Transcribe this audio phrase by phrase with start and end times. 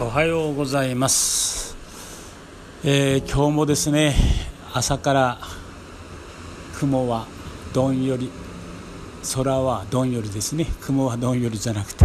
[0.00, 1.76] おはようございます、
[2.84, 4.14] えー今日もですね
[4.72, 5.38] 朝から
[6.78, 7.26] 雲は
[7.72, 8.30] どんより
[9.34, 10.66] 空はどんよりですね。
[10.82, 12.04] 雲はどんよりじゃなくて、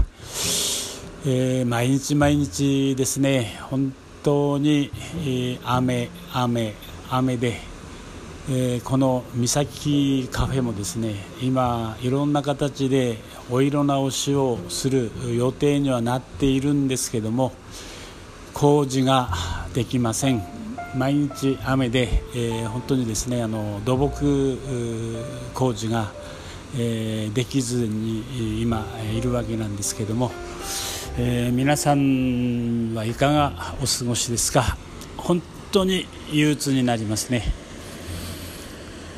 [1.28, 4.90] えー毎日毎日ですね本当に、
[5.20, 6.74] えー雨雨
[7.12, 7.60] 雨で、
[8.50, 11.14] えーこの三崎カフェもですね
[11.44, 13.20] 今いろんな形で
[13.52, 17.52] お色直しをする予定にはなっているんですけども
[18.64, 19.28] 工事が
[19.74, 20.42] できません。
[20.96, 24.58] 毎日雨で、えー本当にですねあの土木
[25.54, 26.14] 工事が、
[26.78, 30.32] えーできずに今いるわけなんですけども、
[31.18, 34.78] えー皆さんはいかがお過ごしですか？
[35.18, 37.44] 本当に憂鬱になりますね。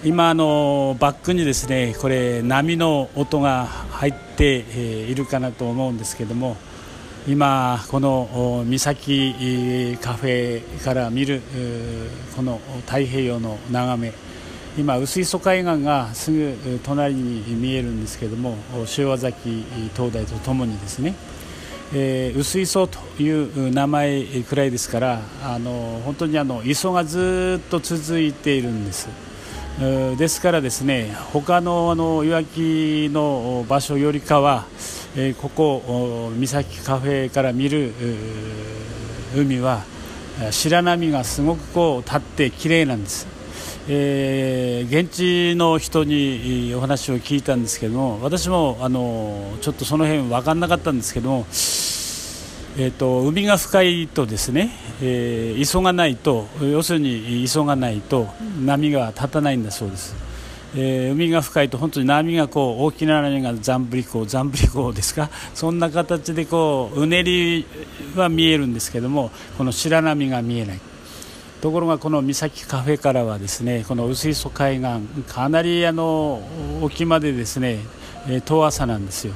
[0.03, 6.57] 今あのバックにですねこれ波の音が入って、えーいるかなと思うんですけども
[7.27, 11.41] 今このお三崎カフェから見る
[12.35, 14.13] この太平洋の眺め
[14.77, 21.15] 今薄磯海岸がすぐ隣に見えるんですけどもお塩崎灯台とともにですね
[21.95, 29.09] えー薄磯という名前くらいですからあの本当にあの磯がずっと続いているんです。
[30.17, 34.65] ですからですね他のあの岩木の場所よりかは、
[35.17, 37.93] えここ三崎カフェから見る
[39.35, 39.83] 海は
[40.51, 43.27] 白波がすごくこう立って綺麗なんです。
[43.87, 51.45] えー現地の人にお話を聞いたんですけども私もあのちょっとその辺分かんなかったんですけども
[52.77, 54.69] えー、と海が深いとですね、
[55.01, 58.27] えー磯がないと要するに磯がないと
[58.59, 60.13] 波が立たないんだそうです、
[60.77, 65.29] えー海が深いと本当に波がこう大きな波がザンブリ港ザンブリ港ですか？
[65.55, 67.65] そんな形でこううねり
[68.15, 70.79] は見えるんですけどもこの白波が見えない。
[71.61, 76.41] ところがこの三崎カフェからはですねこの薄磯海岸かなりあの
[76.81, 77.79] 沖までですね、
[78.45, 79.33] 遠浅なんですよ。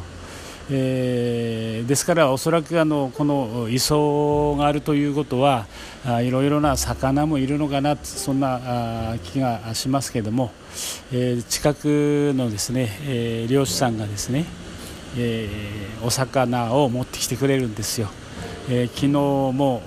[0.72, 5.66] えーですからおそらくあのこの磯があるということは
[6.22, 10.52] いろいろな魚もいるのかなそんな気がしますけども、
[11.12, 14.46] えー近くのですね、えー漁師さんがですね、
[15.18, 15.50] え
[16.04, 18.10] お魚を持ってきてくれるんですよ、
[18.70, 19.08] えー昨日
[19.58, 19.82] も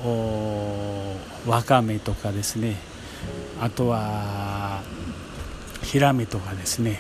[1.47, 2.77] わかめとかですね
[3.61, 4.83] あとは
[5.85, 6.99] ヒラメとかですね、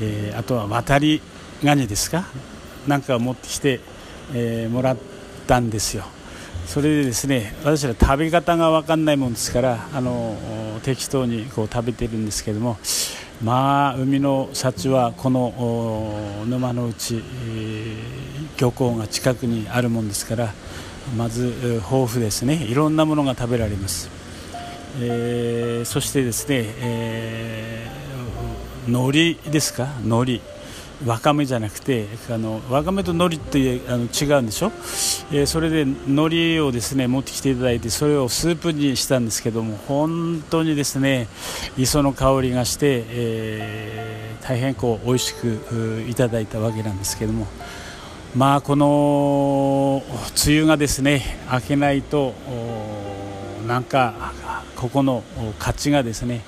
[0.00, 1.20] えあとは渡り
[1.62, 2.24] ガニですか？
[2.86, 3.80] なんかを持ってきて、
[4.34, 4.96] えーもらっ
[5.46, 6.04] たんですよ。
[6.66, 10.36] それでですね私ら食べ方が分かんないもんですからあの
[10.82, 12.76] 適当にこう食べてるんですけども
[13.40, 17.96] まあ海の幸はこの沼の内、え
[18.58, 20.52] 漁港が近くにあるもんですから
[21.16, 22.54] まずえー豊富ですね。
[22.54, 24.10] いろんなものが食べられます。
[25.00, 29.88] えーそしてですね、えー海苔ですか？
[30.02, 30.55] 海苔。
[31.04, 34.72] わかめじゃなくてあのわかめと海苔ってあの違うんでしょ、
[35.30, 41.28] えーそれで海苔をですね持ってきていただいてそれをスープにしたんですけども本当にですね
[41.76, 47.48] 磯の香りがして、えー大変こう美味しくいただいたわけなんですけども
[48.36, 50.04] まあこの
[50.46, 52.32] 梅雨がですね明けないと
[53.66, 54.32] なんか
[54.76, 56.42] ここのお価値がですね、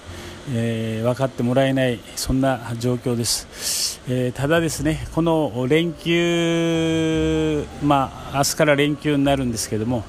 [0.55, 10.05] えー分かってもらえないそんな状況です、えーただですねこの連休まあ明日から連休になるんですけども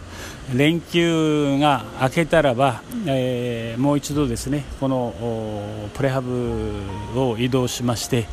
[0.56, 5.14] 連休が明けたらば、えーもう一度ですねこの
[5.94, 6.82] プレハブ
[7.16, 8.28] を移動しまして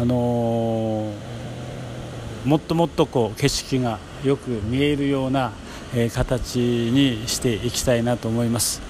[0.00, 5.52] あのーもっともっとこう景色がよく見えるような、
[5.94, 8.89] えー形にしていきたいなと思います。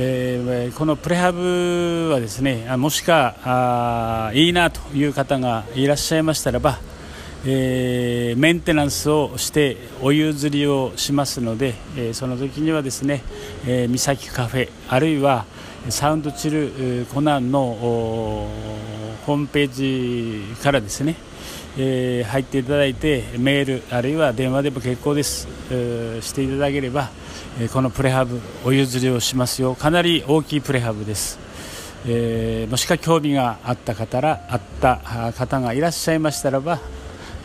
[0.00, 6.78] えーこのプレハブはですねあもしかあいいなという方がいらっしゃいましたらば、
[7.44, 13.24] えーメンテナンスをしてお譲りをしますので、えーその時にはですね、
[13.66, 15.46] えー、三崎カフェあるいは
[15.88, 21.16] サウンドチルコナンのホームページからですね
[21.76, 27.10] えー入っていただいてメールあるいは電話でも結構です、えーしていただければ、
[27.60, 29.74] えーこのプレハブお譲りをしますよ。
[29.74, 31.38] かなり大きいプレハブです、
[32.06, 34.96] えーもしか興味があった方らあった
[35.36, 36.80] 方がいらっしゃいましたらば、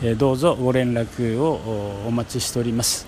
[0.02, 3.06] えーどうぞご連絡をお待ちしております、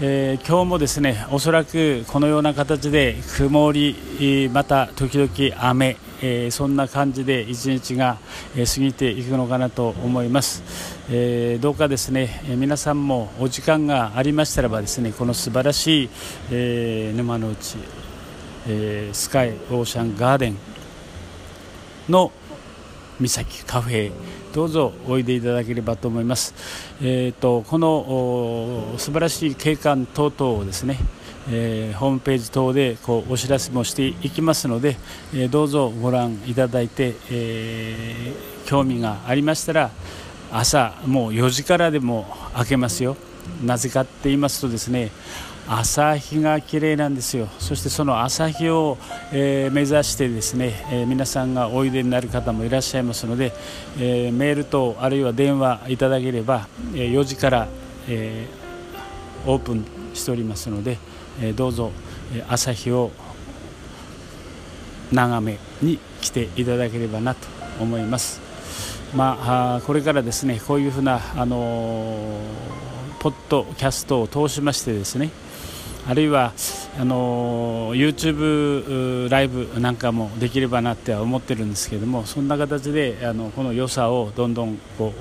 [0.00, 8.18] えー、今日もですねおそらくこのような形で曇りまた時々雨、えー、そんな感じで一日が、
[8.56, 10.62] え過ぎていくのかなと思います、
[11.10, 16.10] えー、どうかですね、え皆さんもお時間がありましたらばですねこの素晴らしい、
[16.50, 17.76] え沼の内、
[18.66, 20.56] えスカイオーシャンガーデン
[22.08, 22.32] の
[23.20, 24.12] 岬カフェ
[24.52, 26.54] どうぞおいでいただければと思います。
[27.02, 30.98] えーと、この素晴らしい景観等々をですね、
[31.50, 34.96] えー、ホームページ等でこうお知らせもしていきますので、
[35.34, 39.90] えー、どうぞご覧いただいて、えー、興味がありましたら
[40.52, 43.16] 朝もう4時からでも開けますよ。
[43.64, 45.10] なぜかって言いますとですね
[45.70, 48.96] 朝日が綺麗なんですよそしてその朝日を、
[49.32, 53.52] えー、目指してですね、えー、皆さんがおいでになる方もいらっしゃいますので、
[53.98, 57.68] えー、メールとあるいは電話いただければ、え4時から、
[58.08, 58.46] え
[59.46, 59.84] オープン
[60.14, 60.96] しておりますので、
[61.40, 61.92] えどうぞ、
[62.48, 63.10] 朝日を
[65.12, 67.46] 眺めに来ていただければなと
[67.80, 68.40] 思います。
[69.14, 72.40] まあ、これからですねこういうふうな、あの
[73.20, 75.30] ポッドキャストを通しましてですね
[76.06, 76.52] あるいは
[76.98, 85.12] あの YouTube ライブなんかもできればなっては思ってるんですけどもそんな形であのこの良さをどんどんこ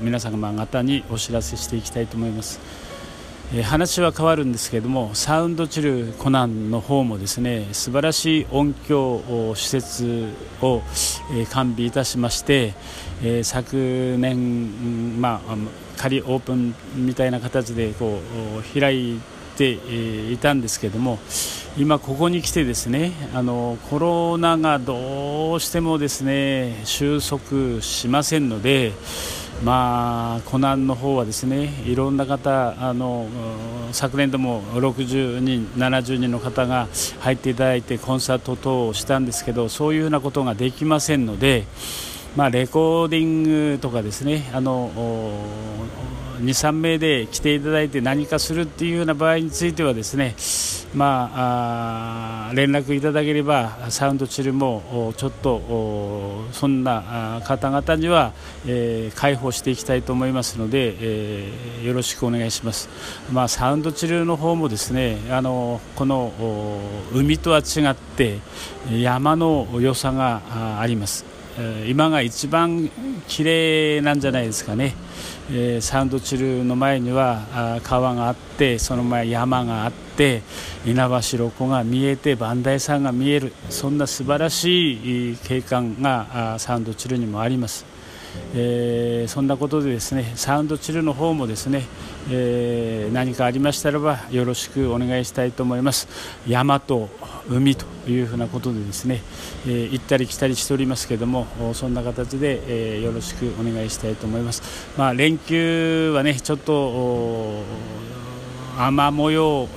[0.00, 2.85] う皆様方にお知らせしていきたいと思います。
[3.54, 10.28] え話は変わるんですけれどもサウンドチルコナンの方もですね素晴らしい音響施設
[10.62, 10.82] を、
[11.32, 12.74] え完備いたしまして、
[13.22, 15.56] え昨年、まあ、
[15.96, 18.18] 仮オープンみたいな形でこ
[18.58, 19.20] う開い
[19.56, 21.18] ていたんですけども
[21.78, 28.92] 今ここに来てですねあのコロナがどうしてもですね収束しませんので
[29.64, 33.26] まあ、コナンの方はですねいろんな方あの
[33.92, 36.88] 昨年度も60人、70人の方が
[37.20, 41.64] 入っていただいてコンサート等をしたんですけどそういうようなことができませんので、
[42.36, 43.42] まあ、レコーディン
[43.72, 44.90] グとかですねあの
[46.40, 50.34] 23名で来ていただいて何かするっていうような場合についてはですね、
[50.94, 58.32] まあ、連絡いただければサウンドチルもちょっとそんな方々には、
[58.66, 62.88] えー、開放していきたいと思いますので、えー、よろしくお願いします、
[63.32, 66.32] まあ、サウンドチルの方もですねあのこの
[67.12, 68.38] 海とは違って
[68.90, 71.35] 山の良さがあります。
[71.86, 72.90] 今が一番
[73.28, 74.94] 綺麗なんじゃないですかね。
[75.50, 80.42] えー、サウンドチルの前には川があってその前山があって
[80.84, 87.95] 稲葉白子が見えて磐梯山が見えるそんな素晴らしい景観がサウンドチルにもあります。
[88.54, 91.84] えー、そんなことでですねサウンドチルの方もですね、
[92.30, 96.08] えー、何かありましたらばよろしくお願いしたいと思います。
[96.46, 97.08] 山と
[97.48, 99.22] 海というふうなことでですね、
[99.66, 104.62] えー、行ったり来たりしておりますけどもそんな形で、えよろしくお願いしたいと思います。
[104.96, 107.62] まあ、連休はねちょっと
[108.78, 109.68] 雨模様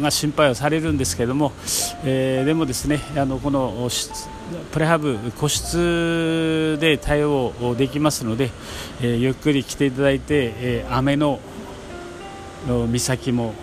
[0.00, 1.52] が心配をされるんですけども、
[2.04, 3.88] えー、でもですねあのこの
[4.72, 8.50] プレハブ個室で対応できますので、
[9.00, 11.40] えー、ゆっくり来ていただいて、えー、雨の
[12.66, 13.54] 岬も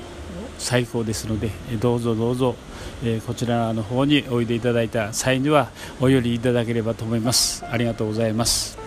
[0.58, 2.56] 最高ですのでどうぞどうぞ、
[3.04, 5.70] えこちらの方においでいただいた際には
[6.00, 7.66] お寄りいただければと思います。
[7.70, 8.83] ありがとうございます。